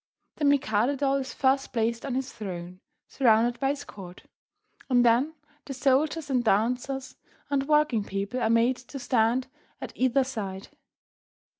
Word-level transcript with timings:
The 0.37 0.45
Mikado 0.45 0.95
doll 0.95 1.17
is 1.17 1.31
first 1.31 1.73
placed 1.73 2.07
on 2.07 2.15
his 2.15 2.33
throne, 2.33 2.79
surrounded 3.07 3.59
by 3.59 3.69
his 3.69 3.83
court, 3.83 4.23
and 4.89 5.05
then 5.05 5.35
the 5.65 5.75
soldiers 5.75 6.27
and 6.27 6.43
dancers 6.43 7.17
and 7.51 7.67
working 7.67 8.03
people 8.03 8.39
are 8.41 8.49
made 8.49 8.77
to 8.77 8.97
stand 8.97 9.45
at 9.79 9.93
either 9.95 10.23
side. 10.23 10.69